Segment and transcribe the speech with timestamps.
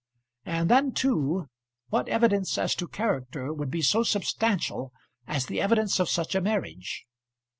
[0.47, 1.47] And then, too,
[1.89, 4.91] what evidence as to character would be so substantial
[5.27, 7.05] as the evidence of such a marriage?